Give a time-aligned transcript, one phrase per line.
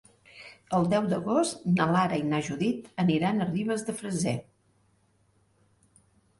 [0.77, 4.37] El deu d'agost na Lara i na Judit aniran a Ribes de Freser.